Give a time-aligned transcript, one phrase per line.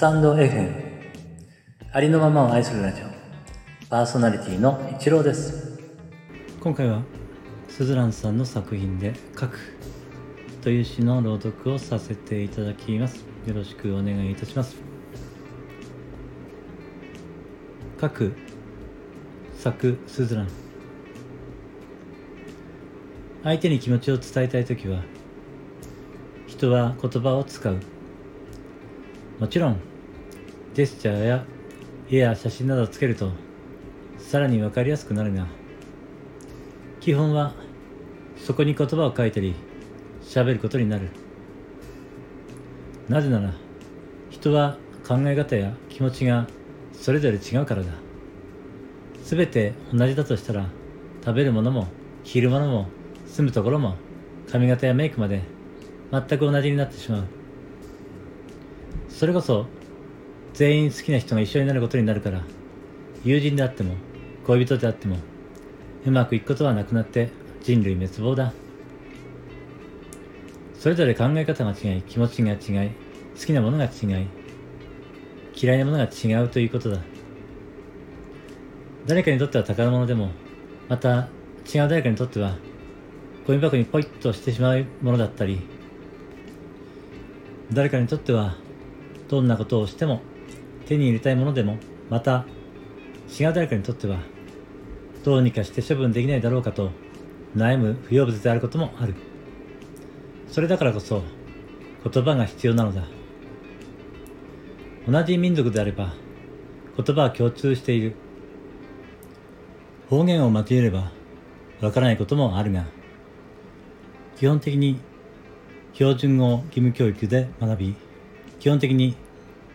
[0.00, 0.72] タンド FM
[1.92, 3.04] ありのままを愛するラジオ。
[3.90, 5.78] パーソナリティの一郎です。
[6.58, 7.02] 今回は
[7.68, 9.58] スズランさんの作品で「書く」
[10.64, 13.26] という詩の朗読をさせていただきます。
[13.46, 14.74] よろしくお願いいたします。
[18.00, 18.32] 書く
[19.58, 20.48] 作スズラン。
[23.42, 25.02] 相手に気持ちを伝えたいときは
[26.46, 27.76] 人は言葉を使う。
[29.38, 29.89] もちろん
[30.72, 31.44] ジェスチャーや
[32.10, 33.32] 絵や写真などをつけると
[34.18, 35.46] さらに分かりやすくなるが
[37.00, 37.52] 基本は
[38.36, 39.54] そこに言葉を書いたり
[40.22, 41.08] 喋ることになる。
[43.08, 43.52] なぜなら
[44.30, 46.46] 人は考え方や気持ちが
[46.92, 47.90] それぞれ違うからだ。
[49.24, 50.66] 全て同じだとしたら
[51.24, 51.88] 食べるものも
[52.22, 52.86] 着るものも
[53.26, 53.96] 住むところも
[54.50, 55.42] 髪型やメイクまで
[56.12, 57.24] 全く同じになってしまう。
[59.08, 59.66] それこそ
[60.54, 62.42] 全員好きな人が一緒になることになるから
[63.24, 63.94] 友人であっても
[64.46, 65.16] 恋人であっても
[66.04, 67.30] うまくいくことはなくなって
[67.62, 68.52] 人類滅亡だ。
[70.78, 72.90] それぞれ考え方が違い気持ちが違い
[73.38, 74.26] 好きなものが違い
[75.54, 76.98] 嫌いなものが違うということだ。
[79.06, 80.30] 誰かにとっては宝物でも
[80.88, 81.28] また
[81.72, 82.56] 違う誰かにとっては
[83.46, 85.60] ゴミ箱にポイッとしてしまうものだったり
[87.72, 88.56] 誰かにとっては
[89.28, 90.22] どんなことをしても
[90.90, 92.44] 手に入れたいものでもまた
[93.38, 94.18] 違う誰かにとっては
[95.24, 96.90] どうにかして処分できないだろうかと
[97.56, 99.14] 悩む不要物であることもある。
[100.48, 101.22] それだからこそ
[102.02, 103.04] 言葉が必要なのだ。
[105.06, 106.12] 同じ民族であれば
[106.96, 108.16] 言葉は共通している。
[110.08, 111.12] 方言を交えれば
[111.80, 112.84] わからないこともあるが
[114.36, 114.98] 基本的に
[115.92, 117.94] 標準語義務教育で学び
[118.58, 119.14] 基本的に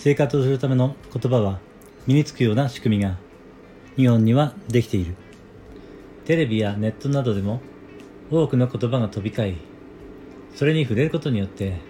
[0.00, 1.58] 生活をするための言葉は
[2.06, 3.16] 身につくような仕組みが
[3.96, 5.16] 日本にはできている。
[6.24, 7.60] テレビやネットなどでも
[8.30, 9.56] 多くの言葉が飛び交い
[10.54, 11.80] それに触れることによって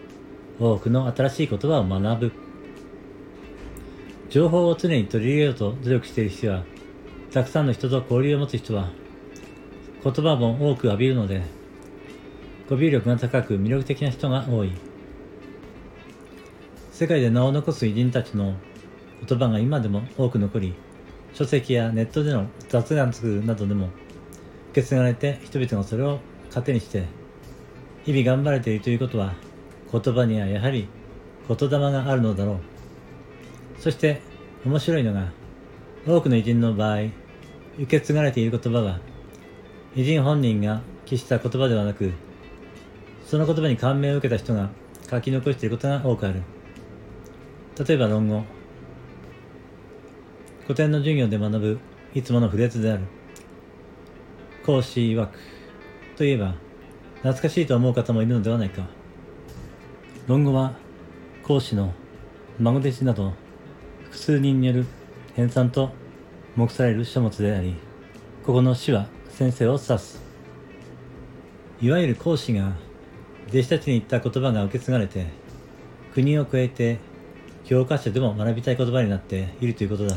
[0.58, 2.32] 多くの新しい言葉を学ぶ。
[4.30, 6.64] 情報を常に取り入れようと努力している人は
[7.30, 8.88] たくさんの人と交流を持つ人は
[10.02, 11.42] 言葉も多く浴びるので
[12.70, 14.87] 語尾力が高く魅力的な人が多い。
[16.98, 18.56] 世界で名を残す偉人たちの
[19.24, 20.74] 言葉が今でも多く残り
[21.32, 23.12] 書籍やネットでの雑談
[23.46, 23.90] などでも
[24.72, 26.18] 受け継がれて人々がそれを
[26.52, 27.04] 糧にして
[28.04, 29.34] 日々頑張れているということは
[29.92, 30.88] 言葉にはやはり
[31.48, 34.20] 言霊があるのだろうそして
[34.66, 35.30] 面白いのが
[36.04, 37.12] 多くの偉人の場合受
[37.86, 38.98] け継がれている言葉は
[39.94, 42.12] 偉人本人が記した言葉ではなく
[43.24, 44.70] その言葉に感銘を受けた人が
[45.08, 46.42] 書き残していることが多くある。
[47.78, 48.42] 例えば論語。
[50.62, 51.78] 古典の授業で学ぶ
[52.12, 53.04] いつものフレーズである。
[54.66, 55.38] 講師曰く。
[56.16, 56.56] といえば
[57.18, 58.88] 懐かしいと思う方もいるのではないか。
[60.26, 60.72] 論語は
[61.44, 61.94] 講師の
[62.58, 63.32] 孫弟子など
[64.06, 64.86] 複数人による
[65.36, 65.90] 編纂と
[66.56, 67.76] 目される書物であり
[68.44, 70.20] ここの詩は先生を指す。
[71.80, 72.72] いわゆる講師が
[73.50, 75.26] 弟子たちに言った言葉が受け継がれて
[76.12, 76.98] 国を越えて
[77.68, 80.16] 教科書でも学びたい言葉になっているということだ。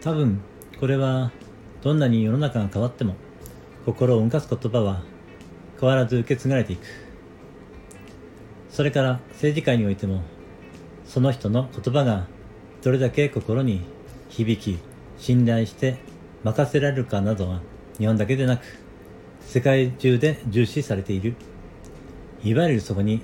[0.00, 0.40] 多分
[0.78, 1.32] これは
[1.82, 3.16] どんなに世の中が変わっても
[3.84, 5.02] 心を動かす言葉は
[5.80, 6.86] 変わらず受け継がれていく。
[8.70, 10.22] それから政治界においても
[11.04, 12.28] その人の言葉が
[12.80, 13.80] どれだけ心に
[14.28, 14.78] 響き
[15.18, 15.96] 信頼して
[16.44, 17.62] 任せられるかなどは
[17.98, 18.62] 日本だけでなく
[19.40, 21.34] 世界中で重視されている。
[22.44, 23.22] いわゆるそこに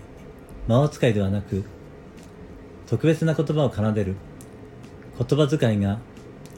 [0.67, 1.65] 魔法使いではなく
[2.87, 4.17] 特別な言葉を奏でる。
[5.19, 5.99] 言葉遣いが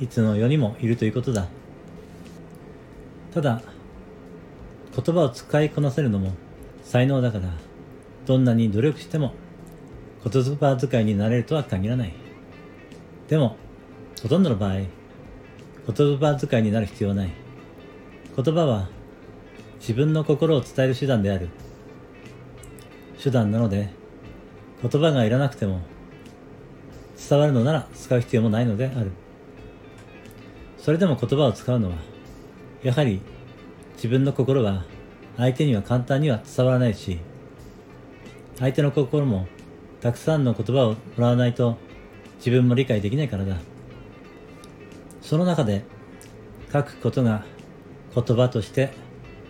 [0.00, 1.48] いつの世にもいるということだ。
[3.34, 3.62] ただ
[4.94, 6.32] 言葉を使いこなせるのも
[6.84, 7.48] 才能だから
[8.26, 9.32] どんなに努力しても
[10.22, 12.12] 言葉遣いになれるとは限らない。
[13.28, 13.56] でも
[14.22, 17.30] ほとんどの場合言葉遣いになる必要はない。
[18.36, 18.88] 言葉は
[19.80, 21.48] 自分の心を伝える手段である。
[23.22, 23.88] 手段なので
[24.82, 25.80] 言葉がいらなくても
[27.28, 29.12] 伝わるのなら使う必要もないのである。
[30.76, 31.96] それでも言葉を使うのは
[32.82, 33.20] やはり
[33.94, 34.84] 自分の心は
[35.36, 37.20] 相手には簡単には伝わらないし
[38.58, 39.46] 相手の心も
[40.00, 41.78] たくさんの言葉をもらわないと
[42.38, 43.56] 自分も理解できないからだ。
[45.20, 45.84] その中で
[46.72, 47.44] 書くことが
[48.12, 48.90] 言葉として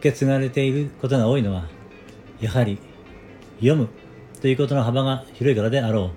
[0.00, 1.64] 受け継がれていることが多いのは
[2.38, 2.78] やはり
[3.62, 3.88] 読む
[4.41, 6.11] ということの幅が広いからであろ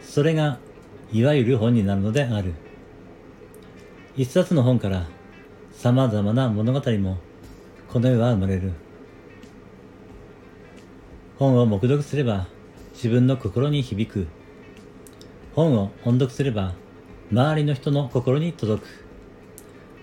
[0.00, 0.04] う。
[0.04, 0.58] それが、
[1.12, 2.54] いわゆる本になるのである。
[4.16, 5.06] 一冊の本から
[5.72, 7.18] 様々な物語も
[7.88, 8.72] この世は生まれる。
[11.36, 12.46] 本を黙読すれば
[12.92, 14.28] 自分の心に響く。
[15.56, 16.74] 本を音読すれば
[17.32, 19.04] 周りの人の心に届く。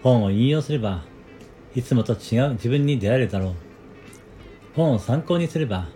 [0.03, 1.05] 本を引用すれば
[1.73, 3.53] いつもと違う自分に出会えるだろう。
[4.75, 5.87] 本を参考にすれば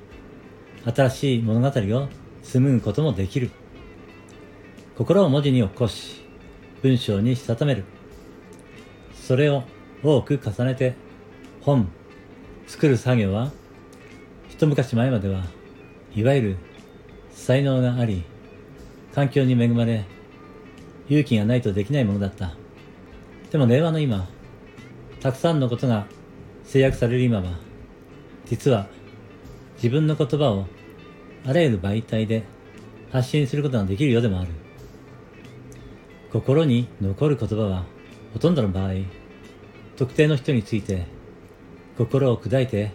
[0.86, 2.10] 新しい物語を
[2.44, 3.52] 紡ぐこともできる。
[4.98, 6.22] 心を文字に起こし、
[6.82, 7.84] 文章にしたためる。
[9.14, 9.64] それを
[10.04, 10.96] 多く重ねて
[11.62, 11.88] 本、
[12.68, 13.52] 作る作業は
[14.50, 15.44] 一昔前までは
[16.16, 16.58] いわゆる
[17.32, 18.24] 才能があり、
[19.14, 20.06] 環境に恵まれ、
[21.08, 22.56] 勇気がないとできないものだった。
[23.52, 24.28] でも令和の今、
[25.20, 26.08] たくさんのことが
[26.64, 27.44] 制約される今は、
[28.46, 28.88] 実は
[29.82, 30.68] 自分の言葉を
[31.44, 32.44] あらゆる媒体で
[33.12, 34.52] 発信することができるようでもある。
[36.32, 37.86] 心に残る言葉は
[38.32, 38.92] ほとんどの場合、
[39.98, 41.08] 特定の人について
[41.98, 42.92] 心を砕いて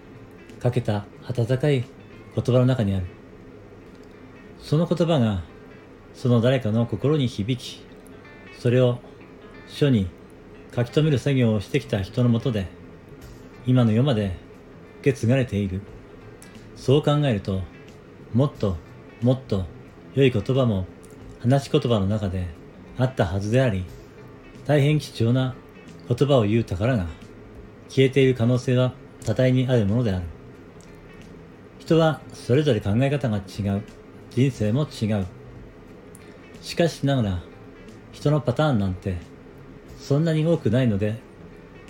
[0.61, 1.85] かけた温かい
[2.37, 3.07] 言葉の中にある。
[4.61, 5.43] その言葉が
[6.15, 7.85] その誰かの心に響き、
[8.61, 9.01] それを
[9.67, 10.07] 書に
[10.73, 12.69] 書き留める作業をしてきた人のもとで、
[13.67, 14.37] 今の世まで
[15.01, 15.81] 受け継がれている。
[16.77, 17.63] そう考えると、
[18.33, 18.77] もっと
[19.23, 19.65] もっと
[20.15, 20.87] 良い言葉も
[21.41, 22.47] 話し言葉の中で
[22.99, 23.85] あったはずであり、
[24.67, 25.55] 大変貴重な
[26.09, 27.07] 言葉を言う宝が
[27.89, 28.93] 消えている可能性は
[29.25, 30.27] 多大にあるものである。
[31.79, 33.83] 人はそれぞれ考え方が違う。
[34.31, 35.27] 人生も違う。
[36.61, 37.43] しかしながら、
[38.13, 39.17] 人のパターンなんて
[39.99, 41.17] そんなに多くないので、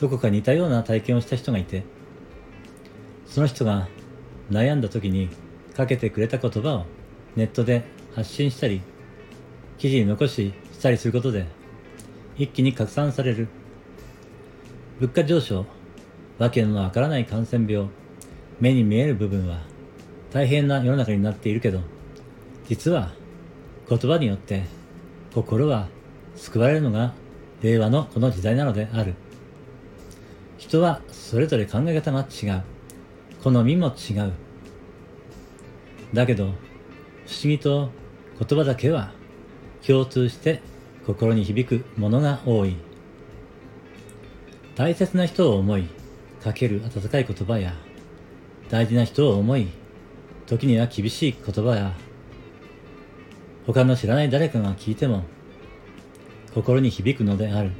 [0.00, 1.82] どこか似たような体験をした人がいて、
[3.26, 3.88] その人が
[4.50, 5.28] 悩んだ時に
[5.76, 6.86] かけてくれた言葉を
[7.34, 7.84] ネットで
[8.14, 8.80] 発信したり、
[9.78, 11.46] 記事に残ししたりすることで、
[12.36, 13.48] 一気に拡散される。
[15.00, 15.66] 物価上昇、
[16.38, 17.88] わけのわからない感染病、
[18.60, 19.60] 目に見える部分は
[20.32, 21.80] 大変な世の中になっているけど、
[22.68, 23.12] 実は
[23.88, 24.64] 言葉によって
[25.34, 25.88] 心は
[26.36, 27.12] 救われるのが
[27.62, 29.14] 令和のこの時代なのである。
[30.58, 32.62] 人はそれぞれ考え方が違う。
[33.46, 34.32] 好みも違う。
[36.12, 36.54] だけど、不思
[37.44, 37.90] 議と
[38.40, 39.12] 言葉だけは
[39.86, 40.60] 共通して
[41.06, 42.74] 心に響くものが多い。
[44.74, 45.86] 大切な人を思い、
[46.42, 47.72] かける温かい言葉や、
[48.68, 49.68] 大事な人を思い、
[50.46, 51.94] 時には厳しい言葉や、
[53.64, 55.22] 他の知らない誰かが聞いても、
[56.52, 57.70] 心に響くのである。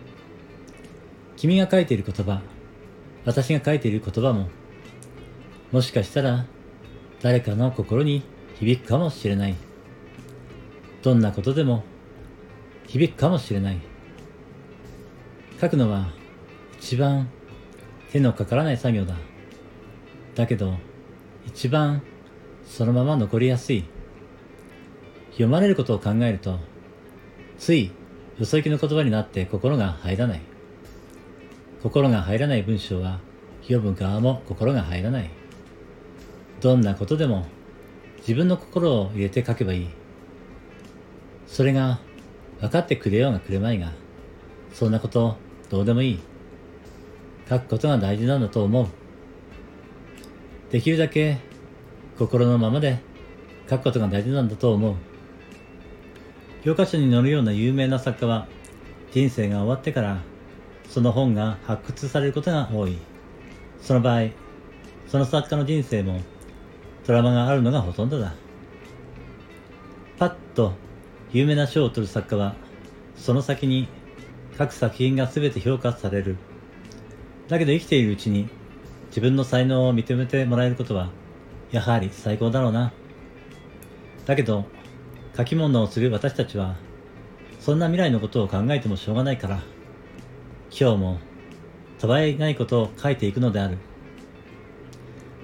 [1.37, 2.41] 君が書いている言葉、
[3.25, 4.49] 私が書いている言葉も、
[5.73, 6.47] もしかしたら
[7.23, 8.23] 誰かの心に
[8.59, 9.55] 響くかもしれない。
[11.03, 11.85] どんなことでも
[12.87, 13.81] 響くかもしれない。
[15.61, 16.09] 書くのは
[16.79, 17.29] 一番
[18.13, 19.15] 手のかからない作業だ。
[20.35, 20.75] だけど、
[21.47, 22.03] 一番
[22.65, 23.85] そのまま残りやすい。
[25.31, 26.59] 読まれることを考えると、
[27.59, 27.91] つい
[28.39, 30.41] よそ行きの言葉になって心が入らない。
[31.83, 33.21] 心が入らない文章は
[33.63, 35.31] 読む側も心が入らない。
[36.61, 37.47] どんなことでも
[38.19, 39.89] 自分の心を入れて書けばいい。
[41.47, 42.01] それが
[42.61, 43.93] 分かってくれようがくれまいが、
[44.73, 45.37] そんなこと
[45.71, 46.21] どうでもいい。
[47.49, 48.87] 書くことが大事なんだと思う。
[50.73, 51.39] できるだけ
[52.19, 52.99] 心のままで
[53.71, 54.95] 書くことが大事なんだと思う。
[56.65, 58.49] 教科書に載るような有名な作家は
[59.13, 60.23] 人生が終わってから
[60.89, 62.99] その本が発掘されることが多い。
[63.81, 64.31] その場合、
[65.07, 66.21] その作家の人生も
[67.07, 68.35] トラマがあるのがほとんどだ。
[70.19, 70.73] パッと
[71.31, 72.57] 有名な賞を取る作家は、
[73.15, 73.87] その先に
[74.59, 76.37] 各作品が全て評価される。
[77.47, 78.49] だけど生きているうちに
[79.11, 81.11] 自分の才能を認めてもらえることは、
[81.71, 82.93] やはり最高だろうな。
[84.25, 84.65] だけど、
[85.37, 86.75] 書き物をする私たちは、
[87.61, 89.63] そんな未来のことを考えてもしょうがないから、
[90.77, 91.19] 今日も、
[92.01, 93.79] たわいないことを書いていくのである。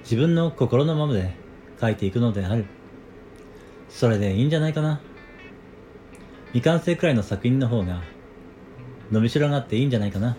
[0.03, 1.41] 自分の心のままで
[1.83, 2.63] 書いていくのである。
[3.89, 5.01] それでいいんじゃないかな。
[6.53, 8.01] 未完成くらいの作品の方が、
[9.11, 10.37] 伸びしろがあっていいんじゃないかな。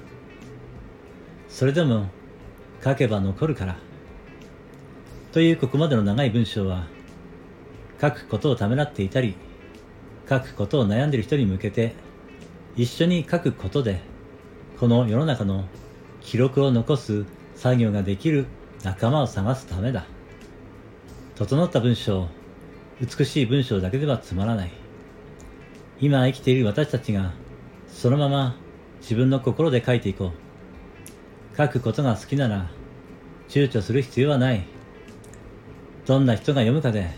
[1.51, 2.07] それでも、
[2.83, 3.77] 書けば残るから。
[5.33, 6.87] というここまでの長い文章は、
[8.01, 9.35] 書くことをためらっていたり、
[10.27, 11.93] 書くことを悩んでいる人に向けて、
[12.75, 14.01] 一緒に書くことで、
[14.81, 15.67] この世の中の
[16.23, 18.47] 記録を残す作業ができる
[18.83, 20.07] 仲間を探すためだ。
[21.37, 22.29] 整った文章
[23.01, 24.71] 美しい文章だけではつまらない。
[26.01, 27.33] 今生きている私たちが
[27.89, 28.55] そのまま
[29.01, 31.57] 自分の心で書いていこう。
[31.57, 32.71] 書くことが好きなら
[33.49, 34.65] 躊躇する必要はない。
[36.07, 37.11] どんな人が読むかで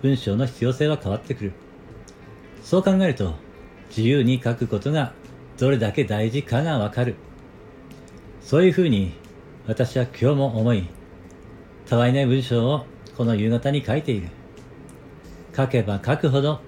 [0.00, 1.52] 文章の必要性は変わってくる。
[2.62, 3.34] そう考えると
[3.88, 5.12] 自由に書くことが
[5.58, 7.16] どれだけ大事かがわかる。
[8.42, 9.12] そういうふうに
[9.66, 10.86] 私は今日も思い、
[11.86, 12.86] たわいない文章を
[13.20, 14.28] この夕方に書いている。
[15.54, 16.62] 書けば書くほど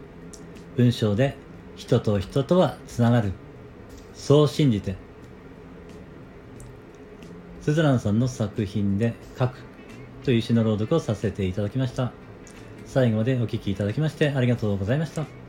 [0.76, 1.34] 文章で
[1.76, 3.32] 人と人とはつながる。
[4.12, 4.96] そう信じて。
[7.62, 9.56] スズランさんの作品で書く
[10.24, 12.12] という詩の朗読をさせていただきました。
[12.84, 15.41] 最後までお聴きいただきましてありがとうございました。